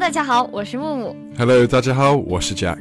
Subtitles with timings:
[0.00, 1.16] 大家好，我是木木。
[1.36, 2.78] Hello，大家好，我是 Jack。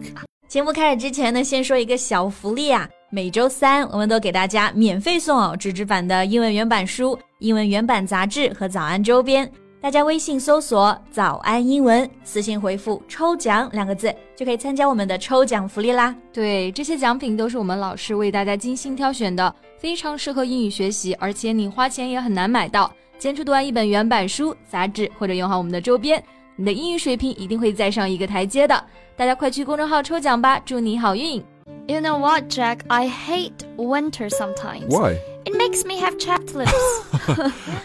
[0.47, 2.87] 节目开始之前呢，先说一个小福利啊！
[3.09, 9.52] 每周三我们都给大家免费送哦纸质版的英文原版书、英文原版杂志和早安周边。
[9.82, 16.16] 大家微信搜索“早安英文”，私信回复“抽奖”两个字，就可以参加我们的抽奖福利啦。
[16.31, 22.90] 对，这些奖品都是我们老师为大家精心挑选的，非常适合英语学习，而且你花钱也很难买到。
[23.17, 26.23] 坚持读完一本原版书、杂志，或者用好我们的周边，
[26.59, 28.84] 你的英语水平一定会再上一个台阶的。
[29.16, 31.41] 大家快去公众号抽奖吧，祝你好运
[31.88, 32.80] ！You know what, Jack?
[32.90, 34.87] I hate winter sometimes.
[34.88, 35.19] Why?
[35.45, 36.73] It makes me have chapped lips.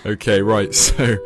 [0.05, 0.73] Okay, right.
[0.73, 1.17] So,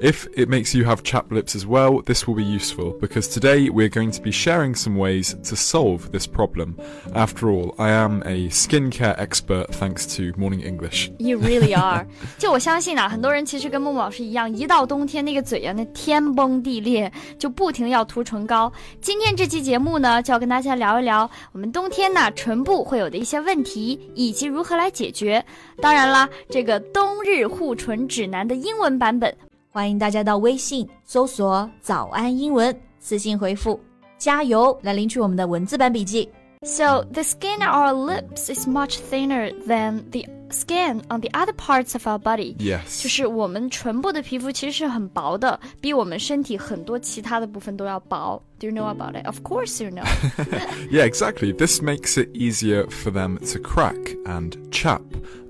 [0.00, 3.68] if it makes you have chapped lips as well, this will be useful because today
[3.68, 6.74] we're going to be sharing some ways to solve this problem.
[7.14, 11.10] After all, I am a skincare expert thanks to Morning English.
[11.18, 12.06] You really are.
[12.38, 18.72] 就我相信啊，很多人其实跟木木老师一样，一到冬天那个嘴呀、那天崩地裂，就不停地要涂唇膏。
[19.02, 25.43] 今天这期节目呢，就要跟大家聊一聊我们冬天呢唇部会有的一些问题， 以及如何来解决。
[25.81, 29.33] 当然啦，这个冬日护唇指南的英文版本，
[29.71, 33.79] 欢迎大家到微信搜索“早安英文”，私信回复
[34.17, 36.29] “加油”来领取我们的文字版笔记。
[36.63, 41.94] So the skin on our lips is much thinner than the skin on the other parts
[41.94, 42.56] of our body.
[42.56, 43.02] Yes.
[43.02, 48.42] 就是我们唇部的皮肤其实是很薄的，比我们身体很多其他的部分都要薄。
[48.58, 49.26] Do you know about it?
[49.26, 50.04] Of course you know.
[50.90, 51.52] Yeah, exactly.
[51.52, 55.02] This makes it easier for them to crack and chap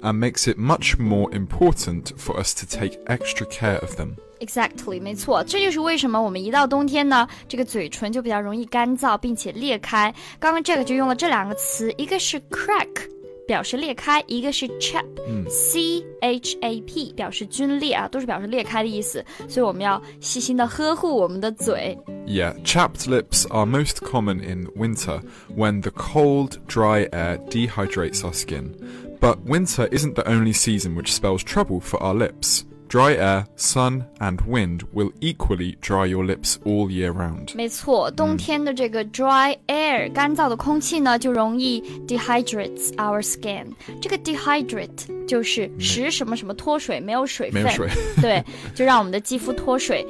[0.03, 4.17] and makes it much more important for us to take extra care of them.
[4.41, 10.12] Exactly，没错，这就是为什么我们一到冬天呢，这个嘴唇就比较容易干燥，并且裂开。
[10.39, 13.08] 刚刚这个就用了这两个词，一个是 crack。
[13.48, 19.25] 表示裂开，一个是 chap，c h a p 表示皲裂啊，都是表示裂开的意思。
[19.48, 21.97] 所以我们要细心的呵护我们的嘴。
[22.27, 25.20] Yeah, chapped lips are most common in winter
[25.55, 28.74] when the cold, dry air dehydrates our skin.
[29.20, 32.64] But winter isn't the only season which spells trouble for our lips.
[32.89, 37.52] Dry air, sun, and wind will equally dry your lips all year round.
[37.57, 43.67] 没错，冬天的这个 dry air 干燥的空气呢，就容易 dehydrates our skin。
[44.01, 47.89] 这个 dehydrate 就是使什么什么脱水，没有水分，没有水
[48.23, 48.45] 对，
[48.77, 50.07] 就让我们的肌肤脱水。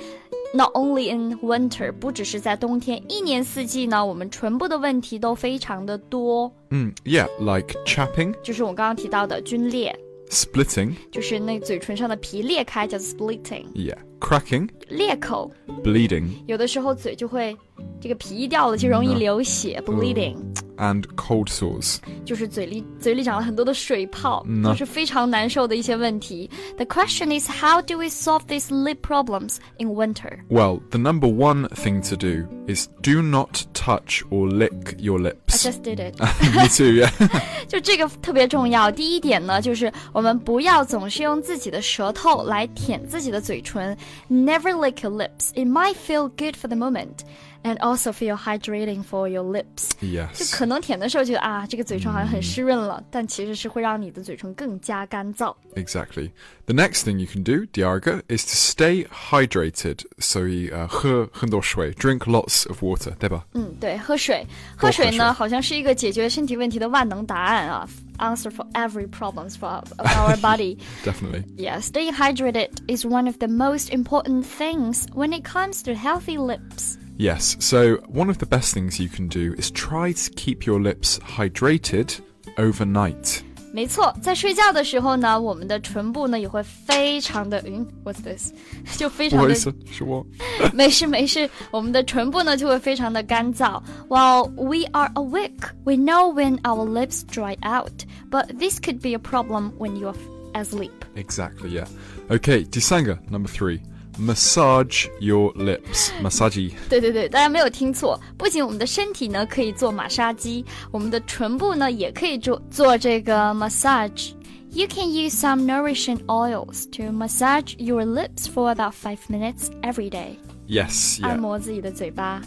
[0.52, 9.96] Not only in winter，不只是在冬天，一年四季呢，我们唇部的问题都非常的多， Mm, yeah, like chapping, 就是我刚刚提到的皲裂，
[10.30, 15.50] splitting, 就是那嘴唇上的皮裂开，叫做 splitting， yeah, cracking, 裂口，
[15.82, 17.56] bleeding, 有的时候嘴就会
[18.00, 20.36] 这个皮掉了，就容易流血，bleeding。
[20.78, 21.98] and cold sores.
[22.24, 26.50] 就是嘴里嘴里长了很多的水泡，嗯呐都是非常难受的一些问题。
[26.76, 30.40] The question is how do we solve these lip problems in winter？
[30.48, 35.30] Well, the number one thing to do is do not touch or lick your I
[35.30, 35.62] lips.
[35.62, 36.18] just did it 。
[36.54, 37.10] Me too, yeah.
[37.68, 38.90] 就这个特别重要。
[38.90, 43.96] 第一点呢，就是我们不要总是用自己的舌头来舔自己的嘴唇。
[44.28, 45.50] Never lick your lips.
[45.54, 47.24] It might feel good for the moment.
[47.66, 50.54] And also feel hydrating for your lips，就 yes.
[50.54, 55.56] 可能舔的时候觉得啊，这个嘴唇好像很湿润了，但其实是会让你的嘴唇更加干燥。
[55.74, 56.32] Exactly.
[56.66, 60.00] The next thing you can do, Diarga, is to stay hydrated.
[60.18, 63.44] So you uh, 喝很多水, drink lots of water, 对吧?
[63.54, 64.46] 嗯，对，喝水，
[64.78, 67.88] 多喝喝水呢，水好像是一个解决身体问题的万能答案啊，
[68.18, 70.78] answer for every problems for our, of our body.
[71.04, 71.44] Definitely.
[71.56, 76.38] Yeah, staying hydrated is one of the most important things when it comes to healthy
[76.38, 76.98] lips.
[77.16, 77.56] Yes.
[77.60, 81.20] So one of the best things you can do is try to keep your lips
[81.20, 82.20] hydrated
[82.58, 83.42] overnight.
[83.72, 88.52] 没错，在睡觉的时候呢，我们的唇部呢也会非常的嗯，what's this？
[88.96, 90.24] 就非常的不好意思，是我。
[90.72, 93.82] 没事没事，我们的唇部呢就会非常的干燥。
[94.08, 99.18] While we are awake, we know when our lips dry out, but this could be a
[99.18, 100.14] problem when you're
[100.52, 100.92] asleep.
[101.16, 101.88] Exactly, yeah.
[102.30, 103.80] Okay, Disanga, number three.
[104.18, 106.10] Massage your lips.
[106.22, 106.70] Massage.
[106.88, 119.70] 对对对，大家没有听错，不仅我们的身体呢可以做马杀鸡，我们的唇部呢也可以做做这个 massage。You can use some nourishing oils to massage your lips for about five minutes
[119.82, 120.36] every day.
[120.66, 121.40] Yes, 按 yeah.
[121.40, 122.40] 摩自己的嘴巴。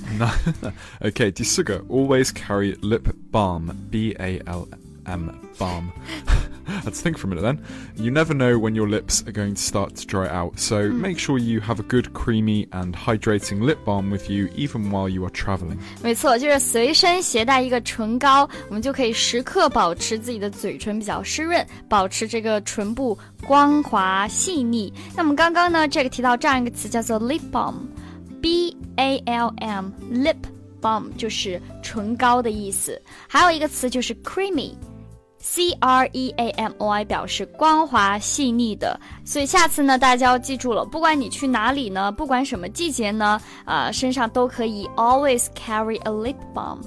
[1.02, 3.72] okay, Disuga, always carry lip balm.
[3.92, 4.68] B A L
[5.06, 5.92] M balm.
[6.84, 7.60] Let's think for a minute then.
[7.96, 11.18] You never know when your lips are going to start to dry out, so make
[11.18, 15.24] sure you have a good creamy and hydrating lip balm with you even while you
[15.24, 15.78] are traveling.
[16.02, 24.94] 没错，就是随身携带一个唇膏，我们就可以时刻保持自己的嘴唇比较湿润，保持这个唇部光滑细腻。
[25.16, 27.76] 那么刚刚呢，这个提到这样一个词叫做 lip balm。
[28.40, 30.38] B A L M lip
[30.80, 33.02] balm 就是唇膏的意思。
[33.28, 34.74] 还有一个词就是 creamy。
[35.43, 46.79] C R E A M O I 表示光滑细腻的，所以下次呢，大家要记住了，不管你去哪里呢，不管什么季节呢，呃，身上都可以 always carry a lip balm。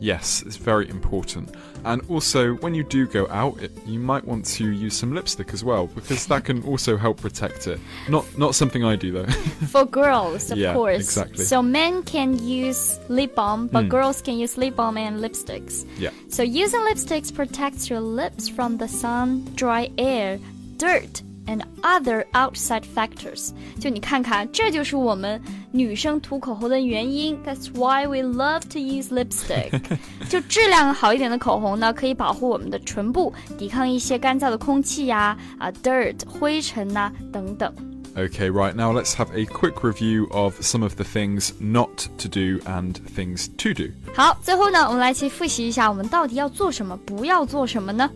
[0.00, 1.54] Yes, it's very important.
[1.84, 5.52] And also, when you do go out, it, you might want to use some lipstick
[5.52, 7.80] as well, because that can also help protect it.
[8.08, 9.26] Not not something I do though.
[9.72, 10.96] For girls, of Yeah, course.
[11.00, 11.44] exactly.
[11.44, 13.88] So men can use lip balm, but hmm.
[13.88, 15.84] girls can use lip balm and lipsticks.
[15.98, 16.10] yeah.
[16.28, 20.38] So using lipsticks protects your lips from the sun, dry air,
[20.76, 23.51] dirt, and other outside factors.
[23.79, 25.41] 就你看看，这就是我们
[25.71, 27.37] 女生涂口红的原因。
[27.45, 29.81] That's why we love to use lipstick.
[30.29, 37.73] 就质量好一点的口红呢，可以保护我们的唇部，抵抗一些干燥的空气呀、啊、dirt 灰尘呐、等等。
[38.15, 42.27] Okay, right now let's have a quick review of some of the things not to
[42.27, 43.89] do and things to do.
[44.13, 48.07] 好，最后呢，我们来一起复习一下，我们到底要做什么，不要做什么呢？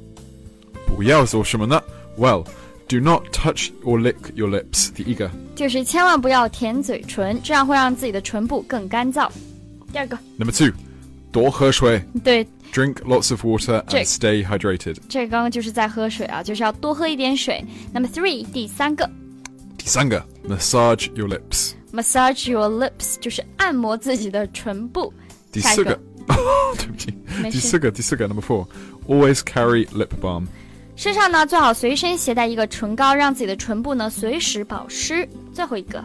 [0.86, 1.81] 不要做什么呢?
[2.16, 2.45] Well,
[2.88, 4.92] do not touch or lick your lips.
[4.94, 5.30] 第一个。
[5.56, 9.30] 就是千万不要舔嘴唇，这样会让自己的唇部更干燥。
[9.92, 10.72] 第二个， Number two,
[11.31, 14.06] 多喝水.对， Drink lots of water and Check.
[14.06, 14.98] stay hydrated.
[15.10, 17.63] 这个刚刚就是在喝水啊，就是要多喝一点水。
[17.94, 19.10] Number three，第三个
[19.78, 21.72] 第三个, massage your lips.
[21.94, 25.13] ，massage your lips，就是按摩自己的唇部。
[25.51, 26.00] 第下一个四个，
[26.78, 28.68] 对不起，没事第四个，第四个, number four,
[29.07, 30.45] always carry lip balm.
[30.94, 35.29] 身上呢最好随身携带一个唇膏，让自己的唇部呢随时保湿。
[35.53, 36.03] 最后一个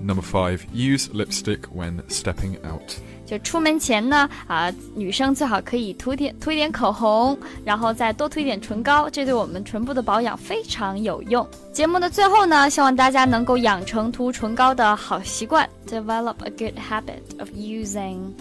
[0.00, 2.92] ，Number five, use lipstick when stepping out.
[3.26, 11.46] 就出门前呢，啊、女生最好可以涂点涂一点口红，然后再多涂一点唇膏，这对我们唇部的保养非常有用。
[11.72, 18.32] 节目的最后呢，希望大家能够养成涂唇膏的好习惯，develop a good habit of using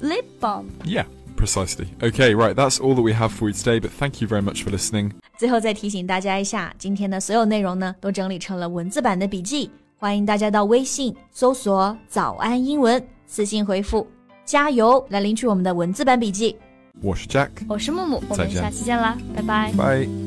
[0.00, 0.64] lip balm。
[0.86, 1.04] Yeah,
[1.36, 1.86] precisely.
[2.00, 4.64] Okay, right, that's all that we have for you today, but thank you very much
[4.64, 5.12] for listening.
[5.36, 14.06] 最后再提醒大家一下，今天的所有内容呢都整理成了文字版的笔记，欢迎大家到微信搜索“早安英文”，私信回复
[14.44, 16.56] “加油”来领取我们的文字版笔记。
[17.02, 17.50] 我是 Jack.
[17.68, 19.72] 我是木木，我们下期见啦，拜拜。
[19.72, 20.25] Bye.